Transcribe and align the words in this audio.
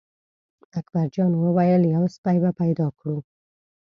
اکبر 0.79 1.05
جان 1.15 1.31
وویل: 1.35 1.81
یو 1.95 2.03
سپی 2.15 2.37
به 2.43 2.51
پیدا 2.61 2.87
کړو. 2.97 3.17